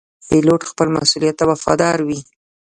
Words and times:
پیلوټ 0.27 0.61
خپل 0.71 0.87
مسؤولیت 0.95 1.35
ته 1.39 1.43
وفادار 1.51 1.97
وي. 2.07 2.19